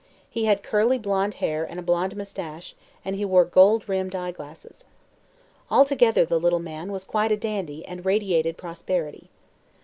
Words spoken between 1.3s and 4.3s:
hair and a blond moustache and he wore gold rimmed